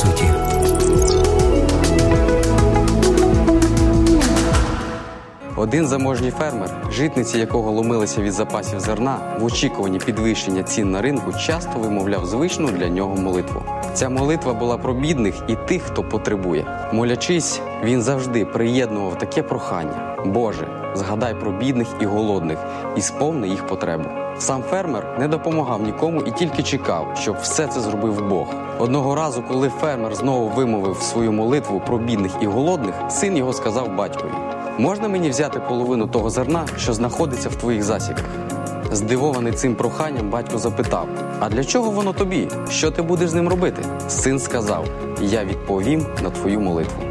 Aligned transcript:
суті. 0.00 0.24
Один 5.56 5.86
заможній 5.86 6.30
фермер, 6.30 6.70
житниці 6.92 7.38
якого 7.38 7.70
ломилися 7.70 8.22
від 8.22 8.32
запасів 8.32 8.80
зерна, 8.80 9.36
в 9.40 9.44
очікуванні 9.44 9.98
підвищення 9.98 10.62
цін 10.62 10.90
на 10.90 11.02
ринку, 11.02 11.32
часто 11.32 11.78
вимовляв 11.78 12.26
звичну 12.26 12.70
для 12.70 12.88
нього 12.88 13.16
молитву. 13.16 13.62
Ця 13.94 14.08
молитва 14.08 14.54
була 14.54 14.78
про 14.78 14.94
бідних 14.94 15.34
і 15.48 15.54
тих, 15.54 15.82
хто 15.82 16.02
потребує. 16.02 16.90
Молячись, 16.92 17.60
він 17.84 18.02
завжди 18.02 18.44
приєднував 18.44 19.18
таке 19.18 19.42
прохання: 19.42 20.16
Боже, 20.26 20.68
згадай 20.94 21.34
про 21.34 21.52
бідних 21.52 21.88
і 22.00 22.04
голодних 22.04 22.58
і 22.96 23.00
сповни 23.00 23.48
їх 23.48 23.66
потребу. 23.66 24.04
Сам 24.38 24.62
фермер 24.62 25.16
не 25.18 25.28
допомагав 25.28 25.82
нікому 25.82 26.22
і 26.22 26.30
тільки 26.30 26.62
чекав, 26.62 27.06
щоб 27.20 27.36
все 27.42 27.66
це 27.66 27.80
зробив 27.80 28.28
Бог. 28.28 28.46
Одного 28.78 29.14
разу, 29.14 29.42
коли 29.48 29.68
фермер 29.68 30.14
знову 30.14 30.48
вимовив 30.48 30.96
свою 30.96 31.32
молитву 31.32 31.82
про 31.86 31.98
бідних 31.98 32.32
і 32.40 32.46
голодних, 32.46 32.94
син 33.08 33.36
його 33.36 33.52
сказав 33.52 33.94
батькові: 33.96 34.32
Можна 34.78 35.08
мені 35.08 35.30
взяти 35.30 35.60
половину 35.68 36.06
того 36.06 36.30
зерна, 36.30 36.64
що 36.76 36.92
знаходиться 36.92 37.48
в 37.48 37.54
твоїх 37.54 37.82
засіках? 37.82 38.24
Здивований 38.92 39.52
цим 39.52 39.74
проханням, 39.74 40.30
батько 40.30 40.58
запитав: 40.58 41.08
А 41.40 41.48
для 41.48 41.64
чого 41.64 41.90
воно 41.90 42.12
тобі? 42.12 42.48
Що 42.70 42.90
ти 42.90 43.02
будеш 43.02 43.30
з 43.30 43.34
ним 43.34 43.48
робити? 43.48 43.82
Син 44.08 44.38
сказав: 44.38 44.84
Я 45.20 45.44
відповім 45.44 46.06
на 46.22 46.30
твою 46.30 46.60
молитву. 46.60 47.09